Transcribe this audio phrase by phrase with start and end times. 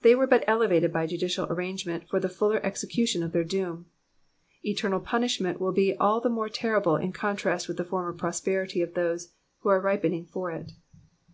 [0.00, 3.90] They were but elevated by judicial arrangement for the fuller execution of their doom.
[4.62, 8.94] Eternal punishment will be all the more terrible in contrast with the former prosperity of
[8.94, 10.72] those who aie ripening for it.